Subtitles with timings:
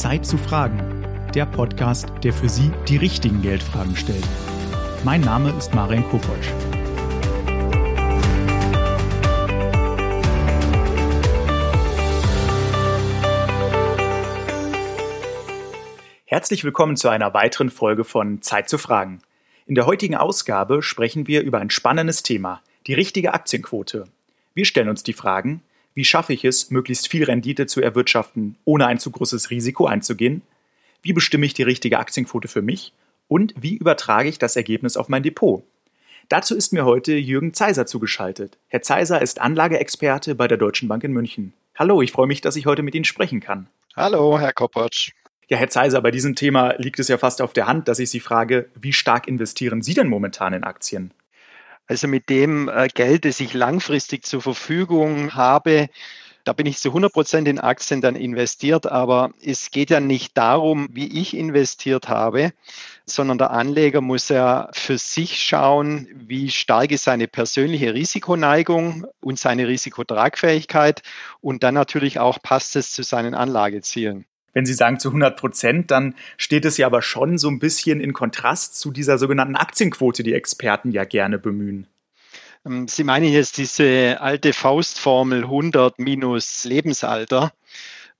[0.00, 1.04] Zeit zu fragen,
[1.34, 4.26] der Podcast, der für Sie die richtigen Geldfragen stellt.
[5.04, 6.48] Mein Name ist Marian Kopotsch.
[16.24, 19.20] Herzlich willkommen zu einer weiteren Folge von Zeit zu fragen.
[19.66, 24.06] In der heutigen Ausgabe sprechen wir über ein spannendes Thema, die richtige Aktienquote.
[24.54, 25.62] Wir stellen uns die Fragen,
[25.94, 30.42] wie schaffe ich es, möglichst viel Rendite zu erwirtschaften, ohne ein zu großes Risiko einzugehen?
[31.02, 32.92] Wie bestimme ich die richtige Aktienquote für mich?
[33.28, 35.64] Und wie übertrage ich das Ergebnis auf mein Depot?
[36.28, 38.56] Dazu ist mir heute Jürgen Zeiser zugeschaltet.
[38.68, 41.52] Herr Zeiser ist Anlageexperte bei der Deutschen Bank in München.
[41.76, 43.68] Hallo, ich freue mich, dass ich heute mit Ihnen sprechen kann.
[43.96, 45.10] Hallo, Herr Kopotsch.
[45.48, 48.10] Ja, Herr Zeiser, bei diesem Thema liegt es ja fast auf der Hand, dass ich
[48.10, 51.12] Sie frage, wie stark investieren Sie denn momentan in Aktien?
[51.90, 55.88] Also mit dem äh, Geld, das ich langfristig zur Verfügung habe,
[56.44, 60.38] da bin ich zu 100 Prozent in Aktien dann investiert, aber es geht ja nicht
[60.38, 62.52] darum, wie ich investiert habe,
[63.06, 69.40] sondern der Anleger muss ja für sich schauen, wie stark ist seine persönliche Risikoneigung und
[69.40, 71.02] seine Risikotragfähigkeit
[71.40, 74.26] und dann natürlich auch passt es zu seinen Anlagezielen.
[74.52, 78.00] Wenn Sie sagen zu 100 Prozent, dann steht es ja aber schon so ein bisschen
[78.00, 81.86] in Kontrast zu dieser sogenannten Aktienquote, die Experten ja gerne bemühen.
[82.66, 87.52] Ähm, Sie meinen jetzt diese alte Faustformel 100 minus Lebensalter.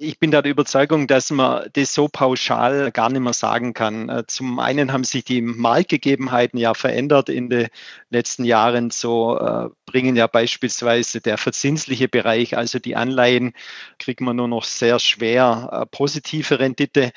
[0.02, 4.08] Ich bin da der Überzeugung, dass man das so pauschal gar nicht mehr sagen kann.
[4.08, 7.68] Äh, zum einen haben sich die Marktgegebenheiten ja verändert in den
[8.08, 8.88] letzten Jahren.
[8.90, 13.52] So äh, bringen ja beispielsweise der verzinsliche Bereich, also die Anleihen,
[13.98, 17.12] kriegt man nur noch sehr schwer äh, positive Rendite.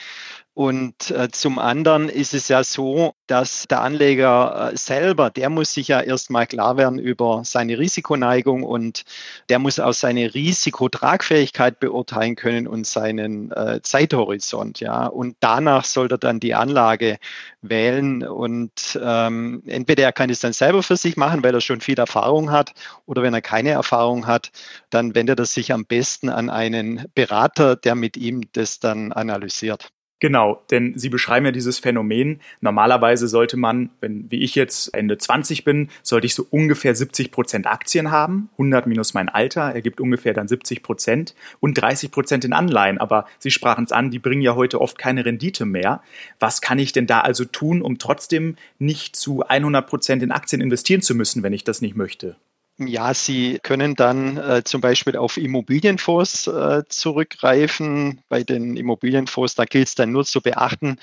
[0.56, 5.74] Und äh, zum anderen ist es ja so, dass der Anleger äh, selber, der muss
[5.74, 9.04] sich ja erstmal klar werden über seine Risikoneigung und
[9.50, 14.80] der muss auch seine Risikotragfähigkeit beurteilen können und seinen äh, Zeithorizont.
[14.80, 17.18] Ja, und danach soll er dann die Anlage
[17.64, 21.82] wählen und ähm, entweder er kann es dann selber für sich machen, weil er schon
[21.82, 22.74] viel Erfahrung hat,
[23.08, 24.52] oder wenn er keine Erfahrung hat,
[24.92, 29.90] dann wendet er sich am besten an einen Berater, der mit ihm das dann analysiert.
[30.24, 32.40] Genau, denn Sie beschreiben ja dieses Phänomen.
[32.62, 37.30] Normalerweise sollte man, wenn wie ich jetzt Ende 20 bin, sollte ich so ungefähr 70
[37.30, 38.48] Prozent Aktien haben.
[38.54, 43.00] 100 minus mein Alter ergibt ungefähr dann 70 Prozent und 30 Prozent in Anleihen.
[43.00, 46.02] Aber Sie sprachen es an, die bringen ja heute oft keine Rendite mehr.
[46.40, 50.62] Was kann ich denn da also tun, um trotzdem nicht zu 100 Prozent in Aktien
[50.62, 52.38] investieren zu müssen, wenn ich das nicht möchte?
[52.80, 58.22] Ja, Sie können dann äh, zum Beispiel auf Immobilienfonds äh, zurückgreifen.
[58.30, 60.98] Bei den Immobilienfonds, da gilt es dann nur zu beachten,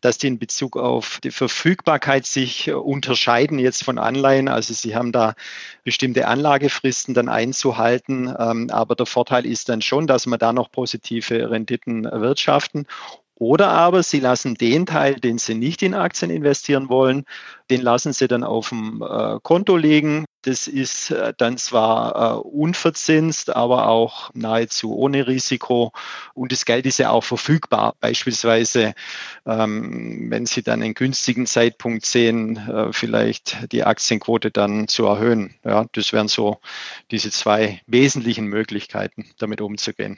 [0.00, 4.46] dass die in Bezug auf die Verfügbarkeit sich äh, unterscheiden jetzt von Anleihen.
[4.46, 5.34] Also Sie haben da
[5.82, 8.32] bestimmte Anlagefristen dann einzuhalten.
[8.38, 12.86] Ähm, aber der Vorteil ist dann schon, dass man da noch positive Renditen erwirtschaften.
[13.34, 17.24] Oder aber Sie lassen den Teil, den Sie nicht in Aktien investieren wollen,
[17.70, 20.24] den lassen Sie dann auf dem äh, Konto liegen.
[20.46, 25.90] Das ist äh, dann zwar äh, unverzinst, aber auch nahezu ohne Risiko.
[26.34, 27.96] Und das Geld ist ja auch verfügbar.
[27.98, 28.94] Beispielsweise,
[29.44, 35.56] ähm, wenn Sie dann einen günstigen Zeitpunkt sehen, äh, vielleicht die Aktienquote dann zu erhöhen.
[35.64, 36.60] Ja, das wären so
[37.10, 40.16] diese zwei wesentlichen Möglichkeiten, damit umzugehen.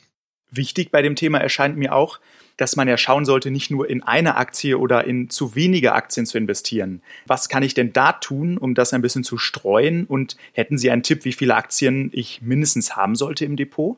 [0.50, 2.20] Wichtig bei dem Thema erscheint mir auch,
[2.56, 6.26] dass man ja schauen sollte, nicht nur in eine Aktie oder in zu wenige Aktien
[6.26, 7.02] zu investieren.
[7.26, 10.04] Was kann ich denn da tun, um das ein bisschen zu streuen?
[10.04, 13.96] Und hätten Sie einen Tipp, wie viele Aktien ich mindestens haben sollte im Depot?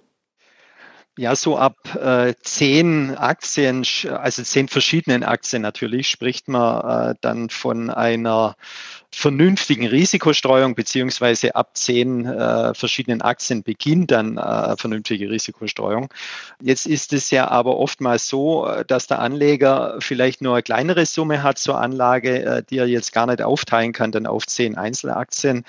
[1.19, 7.51] Ja, so ab äh, zehn Aktien, also zehn verschiedenen Aktien natürlich, spricht man äh, dann
[7.51, 8.57] von einer
[9.13, 16.09] vernünftigen Risikostreuung beziehungsweise ab zehn äh, verschiedenen Aktien beginnt dann äh, vernünftige Risikostreuung.
[16.61, 21.07] Jetzt ist es ja aber oftmals so, äh, dass der Anleger vielleicht nur eine kleinere
[21.07, 24.77] Summe hat zur Anlage, äh, die er jetzt gar nicht aufteilen kann, dann auf zehn
[24.77, 25.65] Einzelaktien.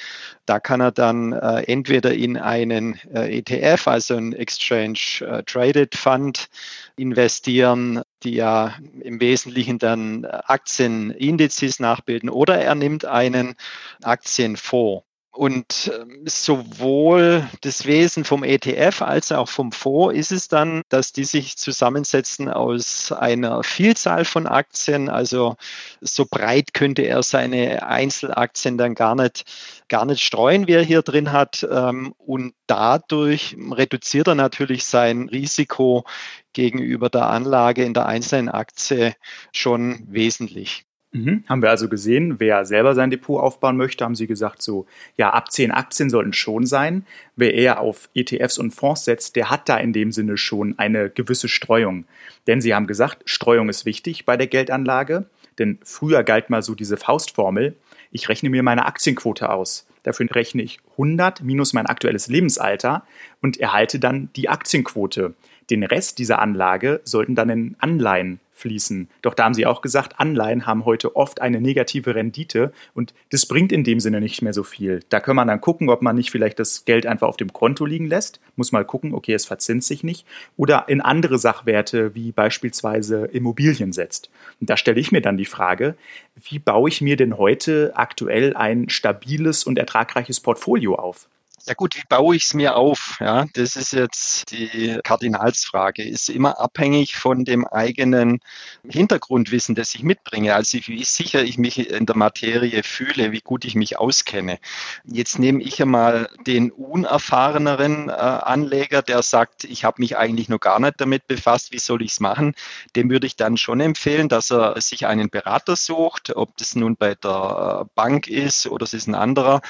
[0.45, 6.47] Da kann er dann äh, entweder in einen äh, ETF, also ein Exchange Traded Fund,
[6.95, 13.55] investieren, die ja im Wesentlichen dann Aktienindizes nachbilden, oder er nimmt einen
[14.03, 15.05] Aktienfonds.
[15.33, 21.13] Und ähm, sowohl das Wesen vom ETF als auch vom Fonds ist es dann, dass
[21.13, 25.07] die sich zusammensetzen aus einer Vielzahl von Aktien.
[25.07, 25.55] Also
[26.01, 29.45] so breit könnte er seine Einzelaktien dann gar nicht,
[29.87, 31.65] gar nicht streuen, wie er hier drin hat.
[31.71, 36.03] Ähm, und dadurch reduziert er natürlich sein Risiko
[36.51, 39.15] gegenüber der Anlage in der einzelnen Aktie
[39.53, 40.85] schon wesentlich.
[41.13, 41.43] Mhm.
[41.47, 44.85] Haben wir also gesehen, wer selber sein Depot aufbauen möchte, haben Sie gesagt, so,
[45.17, 47.05] ja, ab 10 Aktien sollten schon sein.
[47.35, 51.09] Wer eher auf ETFs und Fonds setzt, der hat da in dem Sinne schon eine
[51.09, 52.05] gewisse Streuung.
[52.47, 55.25] Denn Sie haben gesagt, Streuung ist wichtig bei der Geldanlage.
[55.59, 57.75] Denn früher galt mal so diese Faustformel,
[58.11, 59.85] ich rechne mir meine Aktienquote aus.
[60.03, 63.03] Dafür rechne ich 100 minus mein aktuelles Lebensalter
[63.41, 65.35] und erhalte dann die Aktienquote.
[65.71, 69.09] Den Rest dieser Anlage sollten dann in Anleihen fließen.
[69.21, 73.45] Doch da haben Sie auch gesagt, Anleihen haben heute oft eine negative Rendite und das
[73.45, 74.99] bringt in dem Sinne nicht mehr so viel.
[75.07, 77.85] Da kann man dann gucken, ob man nicht vielleicht das Geld einfach auf dem Konto
[77.85, 78.41] liegen lässt.
[78.57, 80.27] Muss mal gucken, okay, es verzinst sich nicht.
[80.57, 84.29] Oder in andere Sachwerte wie beispielsweise Immobilien setzt.
[84.59, 85.95] Und da stelle ich mir dann die Frage,
[86.35, 91.27] wie baue ich mir denn heute aktuell ein stabiles und ertragreiches Portfolio auf?
[91.67, 93.17] Ja gut, wie baue ich es mir auf?
[93.19, 96.03] Ja, das ist jetzt die Kardinalsfrage.
[96.03, 98.39] Ist immer abhängig von dem eigenen
[98.87, 100.55] Hintergrundwissen, das ich mitbringe.
[100.55, 104.57] Also wie sicher ich mich in der Materie fühle, wie gut ich mich auskenne.
[105.05, 110.59] Jetzt nehme ich einmal den unerfahreneren äh, Anleger, der sagt, ich habe mich eigentlich noch
[110.59, 112.55] gar nicht damit befasst, wie soll ich es machen.
[112.95, 116.95] Dem würde ich dann schon empfehlen, dass er sich einen Berater sucht, ob das nun
[116.95, 119.61] bei der Bank ist oder es ist ein anderer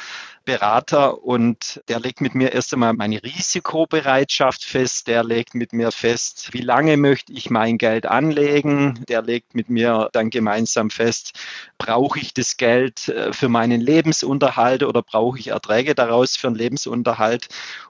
[0.46, 5.92] Berater und der legt mit mir erst einmal meine Risikobereitschaft fest, der legt mit mir
[5.92, 11.40] fest, wie lange möchte ich mein Geld anlegen, der legt mit mir dann gemeinsam fest,
[11.78, 16.56] brauche ich das Geld äh, für meinen Lebensunterhalt oder brauche ich Erträge daraus für einen
[16.56, 17.48] Lebensunterhalt?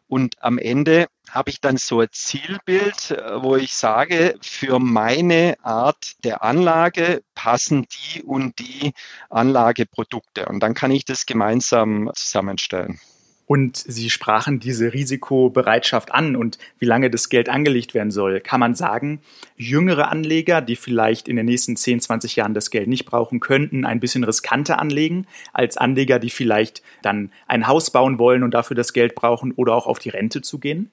[0.07, 5.55] Und am Ende habe ich dann so ein Zielbild, äh, wo ich sage, für meine
[5.63, 8.93] Art der Anlage passen die und die
[9.31, 10.45] Anlageprodukte.
[10.45, 12.99] Und dann kann ich das gemeinsam zusammenstellen.
[13.47, 18.41] Und Sie sprachen diese Risikobereitschaft an und wie lange das Geld angelegt werden soll.
[18.41, 19.21] Kann man sagen,
[19.57, 23.85] jüngere Anleger, die vielleicht in den nächsten 10, 20 Jahren das Geld nicht brauchen könnten,
[23.85, 28.75] ein bisschen riskanter anlegen als Anleger, die vielleicht dann ein Haus bauen wollen und dafür
[28.75, 30.91] das Geld brauchen oder auch auf die Rente zu gehen?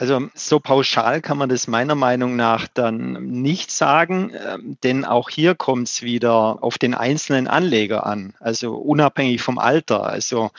[0.00, 5.28] Also so pauschal kann man das meiner Meinung nach dann nicht sagen, ähm, denn auch
[5.28, 10.04] hier kommt es wieder auf den einzelnen Anleger an, also unabhängig vom Alter.
[10.04, 10.52] Also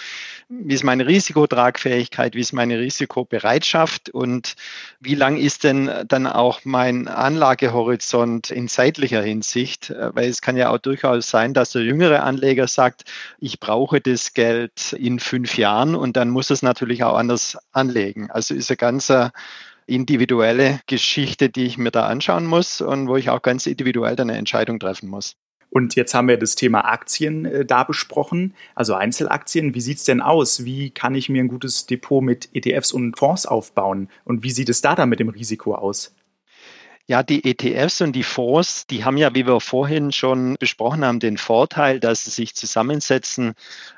[0.52, 4.56] wie ist meine Risikotragfähigkeit, wie ist meine Risikobereitschaft und
[5.00, 9.94] wie lang ist denn dann auch mein Anlagehorizont in zeitlicher Hinsicht?
[9.98, 13.06] Weil es kann ja auch durchaus sein, dass der jüngere Anleger sagt,
[13.40, 18.30] ich brauche das Geld in fünf Jahren und dann muss es natürlich auch anders anlegen.
[18.30, 19.32] Also ist ein ganzer
[19.86, 24.38] individuelle Geschichte, die ich mir da anschauen muss und wo ich auch ganz individuell eine
[24.38, 25.36] Entscheidung treffen muss.
[25.72, 29.74] Und jetzt haben wir das Thema Aktien äh, da besprochen, also Einzelaktien.
[29.74, 30.66] Wie sieht es denn aus?
[30.66, 34.10] Wie kann ich mir ein gutes Depot mit ETFs und Fonds aufbauen?
[34.26, 36.14] Und wie sieht es da dann mit dem Risiko aus?
[37.08, 41.20] Ja, die ETFs und die Fonds, die haben ja, wie wir vorhin schon besprochen haben,
[41.20, 43.54] den Vorteil, dass sie sich zusammensetzen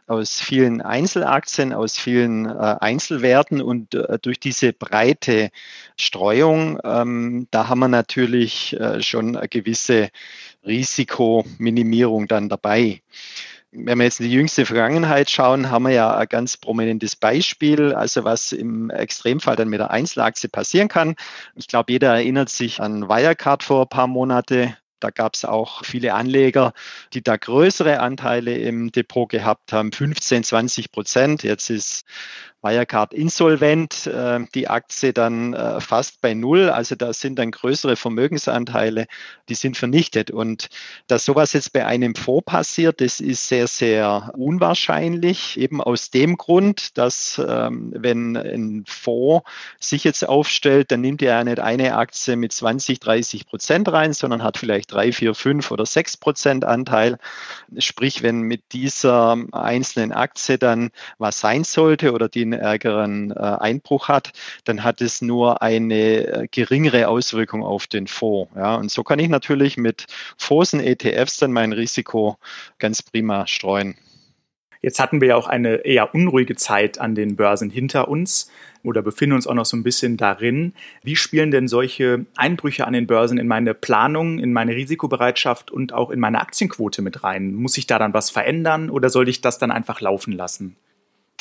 [0.07, 5.51] aus vielen Einzelaktien, aus vielen äh, Einzelwerten und äh, durch diese breite
[5.95, 10.09] Streuung, ähm, da haben wir natürlich äh, schon eine gewisse
[10.65, 13.01] Risikominimierung dann dabei
[13.73, 17.93] wenn wir jetzt in die jüngste Vergangenheit schauen, haben wir ja ein ganz prominentes Beispiel,
[17.93, 21.15] also was im Extremfall dann mit der Einzelaktie passieren kann.
[21.55, 24.77] Ich glaube, jeder erinnert sich an Wirecard vor ein paar Monate.
[24.99, 26.73] Da gab es auch viele Anleger,
[27.13, 31.43] die da größere Anteile im Depot gehabt haben, 15, 20 Prozent.
[31.43, 32.05] Jetzt ist
[32.63, 36.69] Wirecard insolvent, äh, die Aktie dann äh, fast bei Null.
[36.69, 39.07] Also da sind dann größere Vermögensanteile,
[39.49, 40.31] die sind vernichtet.
[40.31, 40.69] Und
[41.07, 45.59] dass sowas jetzt bei einem Fonds passiert, das ist sehr, sehr unwahrscheinlich.
[45.59, 49.45] Eben aus dem Grund, dass ähm, wenn ein Fonds
[49.79, 54.13] sich jetzt aufstellt, dann nimmt er ja nicht eine Aktie mit 20, 30 Prozent rein,
[54.13, 57.17] sondern hat vielleicht drei, vier, fünf oder sechs Prozent Anteil.
[57.77, 64.07] Sprich, wenn mit dieser einzelnen Aktie dann was sein sollte oder die ärgeren äh, Einbruch
[64.07, 64.31] hat,
[64.63, 68.51] dann hat es nur eine äh, geringere Auswirkung auf den Fonds.
[68.55, 68.75] Ja?
[68.75, 70.05] Und so kann ich natürlich mit
[70.37, 72.37] Fonds und ETFs dann mein Risiko
[72.79, 73.95] ganz prima streuen.
[74.83, 78.51] Jetzt hatten wir ja auch eine eher unruhige Zeit an den Börsen hinter uns
[78.83, 80.73] oder befinden uns auch noch so ein bisschen darin.
[81.03, 85.93] Wie spielen denn solche Einbrüche an den Börsen in meine Planung, in meine Risikobereitschaft und
[85.93, 87.53] auch in meine Aktienquote mit rein?
[87.53, 90.75] Muss ich da dann was verändern oder soll ich das dann einfach laufen lassen?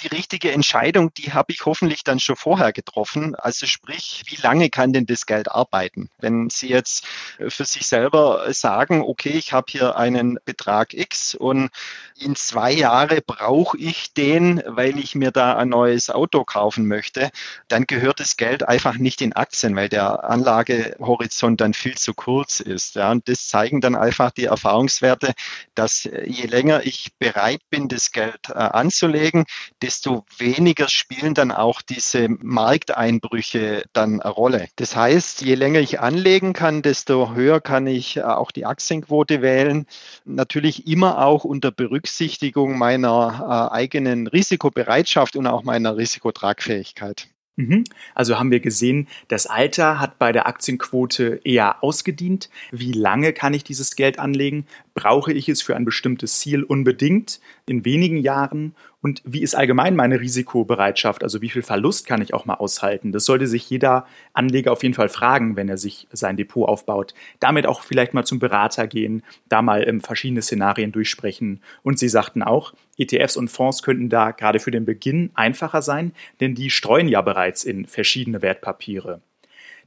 [0.02, 3.34] Die richtige Entscheidung, die habe ich hoffentlich dann schon vorher getroffen.
[3.34, 6.10] Also sprich, wie lange kann denn das Geld arbeiten?
[6.18, 7.06] Wenn Sie jetzt
[7.48, 11.70] für sich selber sagen, okay, ich habe hier einen Betrag X und
[12.18, 17.30] in zwei Jahre brauche ich den, weil ich mir da ein neues Auto kaufen möchte,
[17.68, 22.60] dann gehört das Geld einfach nicht in Aktien, weil der Anlagehorizont dann viel zu kurz
[22.60, 22.94] ist.
[22.94, 25.32] Ja, und das zeigen dann einfach die Erfahrungswerte,
[25.74, 29.44] dass je länger ich bereit bin, das Geld äh, anzulegen,
[29.92, 34.68] desto weniger spielen dann auch diese Markteinbrüche dann eine Rolle.
[34.76, 39.42] Das heißt, je länger ich anlegen kann, desto höher kann ich äh, auch die Aktienquote
[39.42, 39.84] wählen.
[40.24, 47.28] Natürlich immer auch unter Berücksichtigung meiner äh, eigenen Risikobereitschaft und auch meiner Risikotragfähigkeit.
[47.56, 47.84] Mhm.
[48.14, 52.48] Also haben wir gesehen, das Alter hat bei der Aktienquote eher ausgedient.
[52.70, 54.66] Wie lange kann ich dieses Geld anlegen?
[54.94, 58.74] Brauche ich es für ein bestimmtes Ziel unbedingt in wenigen Jahren?
[59.02, 61.24] Und wie ist allgemein meine Risikobereitschaft?
[61.24, 63.10] Also wie viel Verlust kann ich auch mal aushalten?
[63.10, 67.12] Das sollte sich jeder Anleger auf jeden Fall fragen, wenn er sich sein Depot aufbaut.
[67.40, 71.60] Damit auch vielleicht mal zum Berater gehen, da mal ähm, verschiedene Szenarien durchsprechen.
[71.82, 76.12] Und Sie sagten auch, ETFs und Fonds könnten da gerade für den Beginn einfacher sein,
[76.40, 79.20] denn die streuen ja bereits in verschiedene Wertpapiere.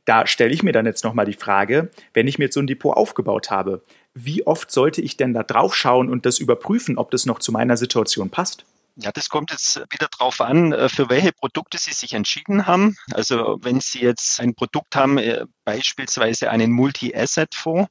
[0.03, 2.67] Da stelle ich mir dann jetzt nochmal die Frage, wenn ich mir jetzt so ein
[2.67, 3.81] Depot aufgebaut habe,
[4.13, 7.53] wie oft sollte ich denn da drauf schauen und das überprüfen, ob das noch zu
[7.53, 8.65] meiner Situation passt?
[8.97, 12.95] Ja, das kommt jetzt wieder darauf an, äh, für welche Produkte Sie sich entschieden haben.
[13.11, 17.89] Also wenn Sie jetzt ein Produkt haben, äh, beispielsweise einen Multi-Asset-Fonds,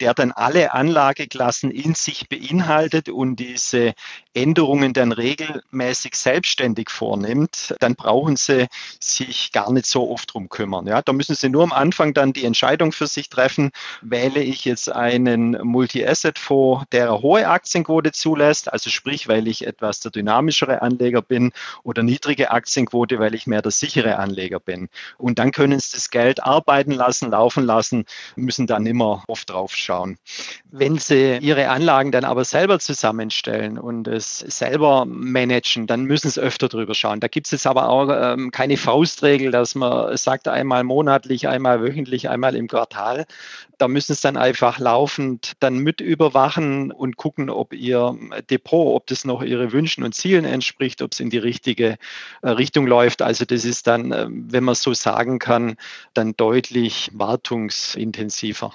[0.00, 3.92] der dann alle Anlageklassen in sich beinhaltet und diese
[4.32, 8.66] Änderungen dann regelmäßig selbstständig vornimmt, dann brauchen Sie
[8.98, 10.86] sich gar nicht so oft drum kümmern.
[10.86, 14.64] Ja, da müssen Sie nur am Anfang dann die Entscheidung für sich treffen, wähle ich
[14.64, 20.80] jetzt einen Multi-Asset-Fonds, der eine hohe Aktienquote zulässt, also sprich, weil ich etwas der dynamischere
[20.80, 21.52] Anleger bin
[21.82, 24.88] oder niedrige Aktienquote, weil ich mehr der sichere Anleger bin.
[25.18, 29.74] Und dann können Sie das Geld arbeiten lassen, laufen lassen, müssen dann immer oft drauf
[29.74, 30.16] schauen anschauen.
[30.70, 36.40] Wenn Sie Ihre Anlagen dann aber selber zusammenstellen und es selber managen, dann müssen Sie
[36.40, 37.20] öfter drüber schauen.
[37.20, 41.82] Da gibt es jetzt aber auch ähm, keine Faustregel, dass man sagt, einmal monatlich, einmal
[41.82, 43.26] wöchentlich, einmal im Quartal.
[43.78, 48.16] Da müssen Sie dann einfach laufend dann mit überwachen und gucken, ob Ihr
[48.48, 51.96] Depot, ob das noch Ihre Wünschen und Zielen entspricht, ob es in die richtige
[52.42, 53.22] äh, Richtung läuft.
[53.22, 55.76] Also das ist dann, äh, wenn man so sagen kann,
[56.14, 58.72] dann deutlich wartungsintensiver.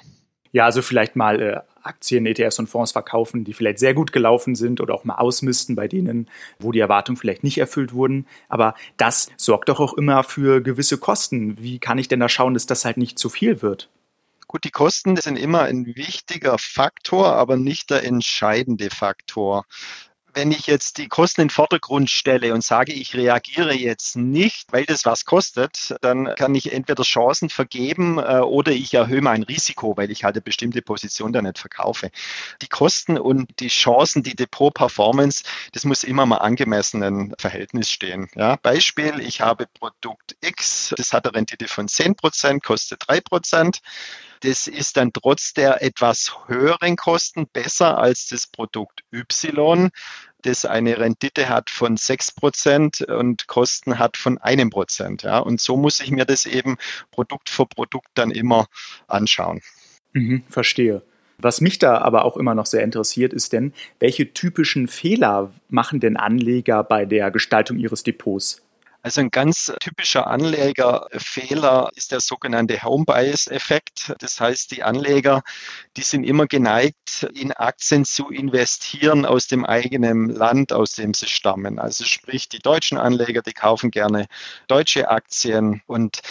[0.55, 4.55] Ja, also vielleicht mal äh, Aktien, ETFs und Fonds verkaufen, die vielleicht sehr gut gelaufen
[4.55, 8.25] sind oder auch mal ausmisten bei denen, wo die Erwartungen vielleicht nicht erfüllt wurden.
[8.47, 11.61] Aber das sorgt doch auch immer für gewisse Kosten.
[11.61, 13.89] Wie kann ich denn da schauen, dass das halt nicht zu viel wird?
[14.47, 19.65] Gut, die Kosten sind immer ein wichtiger Faktor, aber nicht der entscheidende Faktor
[20.35, 24.71] wenn ich jetzt die Kosten in den Vordergrund stelle und sage, ich reagiere jetzt nicht,
[24.71, 29.43] weil das was kostet, dann kann ich entweder Chancen vergeben äh, oder ich erhöhe mein
[29.43, 32.11] Risiko, weil ich halt eine bestimmte Position da nicht verkaufe.
[32.61, 38.27] Die Kosten und die Chancen, die Depot-Performance, das muss immer mal angemessenen Verhältnis stehen.
[38.35, 43.21] Ja, Beispiel, ich habe Produkt X, das hat eine Rendite von 10 Prozent, kostet 3
[43.21, 43.81] Prozent.
[44.45, 49.89] Das ist dann trotz der etwas höheren Kosten besser als das Produkt Y,
[50.43, 55.23] das eine Rendite hat von 6% und Kosten hat von einem Prozent.
[55.23, 55.39] Ja.
[55.39, 56.77] Und so muss ich mir das eben
[57.09, 58.67] Produkt für Produkt dann immer
[59.07, 59.61] anschauen.
[60.13, 61.01] Mhm, verstehe.
[61.39, 65.99] Was mich da aber auch immer noch sehr interessiert, ist denn, welche typischen Fehler machen
[65.99, 68.64] denn Anleger bei der Gestaltung ihres Depots?
[69.05, 74.15] Also ein ganz typischer Anlegerfehler ist der sogenannte Home Bias Effekt.
[74.17, 75.43] Das heißt, die Anleger,
[75.95, 81.27] die sind immer geneigt, in Aktien zu investieren aus dem eigenen Land, aus dem sie
[81.27, 81.77] stammen.
[81.77, 84.25] Also sprich, die deutschen Anleger, die kaufen gerne
[84.67, 86.21] deutsche Aktien und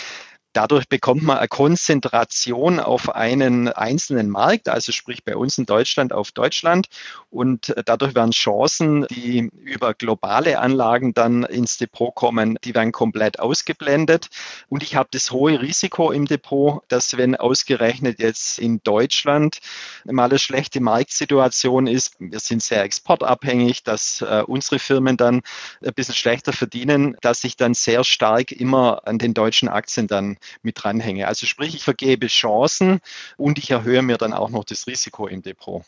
[0.54, 6.12] Dadurch bekommt man eine Konzentration auf einen einzelnen Markt, also sprich bei uns in Deutschland
[6.12, 6.86] auf Deutschland.
[7.28, 13.40] Und dadurch werden Chancen, die über globale Anlagen dann ins Depot kommen, die werden komplett
[13.40, 14.28] ausgeblendet.
[14.68, 19.58] Und ich habe das hohe Risiko im Depot, dass wenn ausgerechnet jetzt in Deutschland
[20.04, 25.42] mal eine schlechte Marktsituation ist, wir sind sehr exportabhängig, dass äh, unsere Firmen dann
[25.84, 30.36] ein bisschen schlechter verdienen, dass ich dann sehr stark immer an den deutschen Aktien dann
[30.62, 31.28] mit dranhänge.
[31.28, 33.00] Also sprich, ich vergebe Chancen
[33.36, 35.84] und ich erhöhe mir dann auch noch das Risiko im Depot.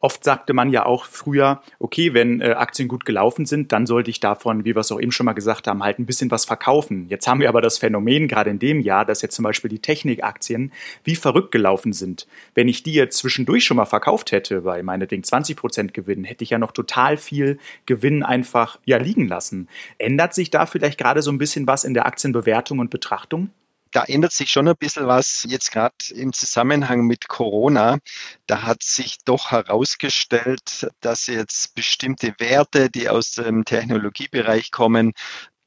[0.00, 4.10] Oft sagte man ja auch früher, okay, wenn äh, Aktien gut gelaufen sind, dann sollte
[4.10, 6.44] ich davon, wie wir es auch eben schon mal gesagt haben, halt ein bisschen was
[6.44, 7.06] verkaufen.
[7.08, 9.80] Jetzt haben wir aber das Phänomen, gerade in dem Jahr, dass jetzt zum Beispiel die
[9.80, 12.28] Technikaktien wie verrückt gelaufen sind.
[12.54, 16.44] Wenn ich die jetzt zwischendurch schon mal verkauft hätte, bei meinetwegen 20 Prozent Gewinn, hätte
[16.44, 19.68] ich ja noch total viel Gewinn einfach ja liegen lassen.
[19.98, 23.50] Ändert sich da vielleicht gerade so ein bisschen was in der Aktienbewertung und Betrachtung?
[23.92, 27.98] Da ändert sich schon ein bisschen was jetzt gerade im Zusammenhang mit Corona.
[28.46, 35.12] Da hat sich doch herausgestellt, dass jetzt bestimmte Werte, die aus dem Technologiebereich kommen,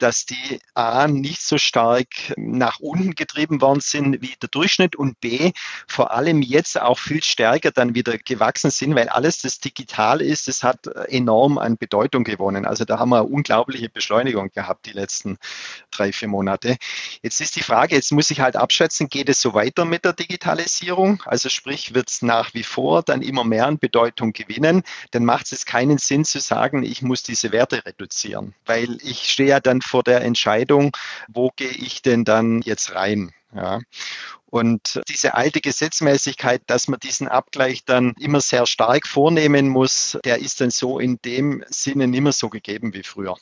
[0.02, 5.20] dass die A nicht so stark nach unten getrieben worden sind wie der Durchschnitt und
[5.20, 5.52] B
[5.88, 10.48] vor allem jetzt auch viel stärker dann wieder gewachsen sind, weil alles, das digital ist,
[10.48, 12.66] das hat enorm an Bedeutung gewonnen.
[12.66, 15.38] Also da haben wir eine unglaubliche Beschleunigung gehabt die letzten
[15.92, 16.78] drei, vier Monate.
[17.22, 20.14] Jetzt ist die Frage, jetzt muss ich halt abschätzen, geht es so weiter mit der
[20.14, 21.22] Digitalisierung?
[21.26, 24.84] Also sprich, wird es nach wie vor dann immer mehr an Bedeutung gewinnen?
[25.12, 29.50] Dann macht es keinen Sinn zu sagen, ich muss diese Werte reduzieren, weil ich stehe
[29.50, 30.96] ja dann vor der Entscheidung,
[31.28, 33.34] wo gehe ich denn dann jetzt rein?
[33.54, 33.80] Ja.
[34.52, 40.40] Und diese alte Gesetzmäßigkeit, dass man diesen Abgleich dann immer sehr stark vornehmen muss, der
[40.40, 43.38] ist dann so in dem Sinne nicht mehr so gegeben wie früher.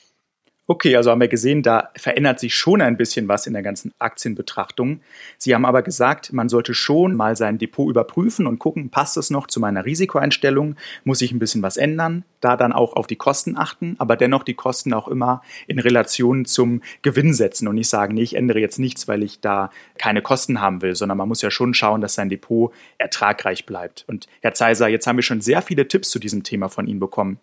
[0.71, 3.91] Okay, also haben wir gesehen, da verändert sich schon ein bisschen was in der ganzen
[3.97, 5.01] Aktienbetrachtung.
[5.39, 9.31] Sie haben aber gesagt, man sollte schon mal sein Depot überprüfen und gucken, passt es
[9.31, 10.75] noch zu meiner Risikoeinstellung?
[11.05, 12.23] Muss ich ein bisschen was ändern?
[12.39, 16.45] Da dann auch auf die Kosten achten, aber dennoch die Kosten auch immer in Relation
[16.45, 20.21] zum Gewinn setzen und nicht sagen, nee, ich ändere jetzt nichts, weil ich da keine
[20.21, 24.05] Kosten haben will, sondern man muss ja schon schauen, dass sein Depot ertragreich bleibt.
[24.07, 26.99] Und Herr Zeiser, jetzt haben wir schon sehr viele Tipps zu diesem Thema von Ihnen
[26.99, 27.39] bekommen.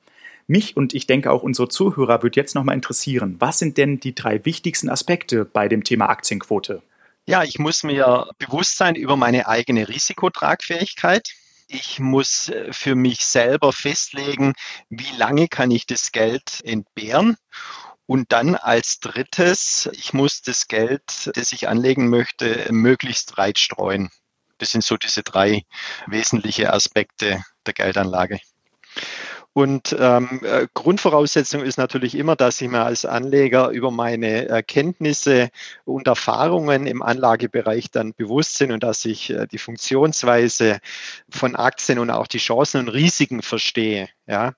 [0.46, 4.14] Mich und ich denke auch unsere Zuhörer wird jetzt nochmal interessieren, was sind denn die
[4.14, 6.82] drei wichtigsten Aspekte bei dem Thema Aktienquote?
[7.26, 11.30] Ja, ich muss mir bewusst sein über meine eigene Risikotragfähigkeit.
[11.66, 14.54] Ich muss äh, für mich selber festlegen,
[14.88, 17.36] wie lange kann ich das Geld entbehren.
[18.06, 24.10] Und dann als drittes, ich muss das Geld, das ich anlegen möchte, möglichst breit streuen.
[24.58, 25.64] Das sind so diese drei
[26.06, 28.38] wesentliche Aspekte der Geldanlage.
[29.56, 35.48] Und ähm, äh, Grundvoraussetzung ist natürlich immer, dass ich mir als Anleger über meine Erkenntnisse
[35.86, 40.80] und Erfahrungen im Anlagebereich dann bewusst sind und dass ich äh, die Funktionsweise
[41.30, 44.10] von Aktien und auch die Chancen und Risiken verstehe.
[44.26, 44.52] Ja.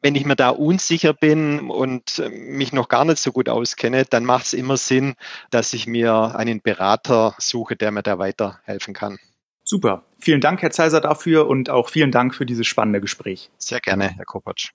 [0.00, 4.04] Wenn ich mir da unsicher bin und äh, mich noch gar nicht so gut auskenne,
[4.04, 5.16] dann macht es immer Sinn,
[5.50, 9.18] dass ich mir einen Berater suche, der mir da weiterhelfen kann.
[9.68, 10.04] Super.
[10.20, 13.50] Vielen Dank, Herr Zeiser, dafür und auch vielen Dank für dieses spannende Gespräch.
[13.58, 14.70] Sehr gerne, Herr Kopacz.